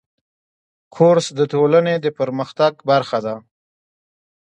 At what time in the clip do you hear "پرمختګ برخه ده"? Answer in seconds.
2.19-3.35